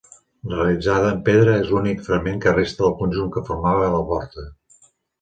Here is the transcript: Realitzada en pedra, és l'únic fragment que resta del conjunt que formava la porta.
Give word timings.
Realitzada 0.53 1.11
en 1.15 1.19
pedra, 1.27 1.53
és 1.65 1.69
l'únic 1.75 2.03
fragment 2.09 2.43
que 2.47 2.57
resta 2.57 2.83
del 2.87 2.99
conjunt 3.05 3.31
que 3.37 3.47
formava 3.53 3.95
la 4.01 4.05
porta. 4.13 4.51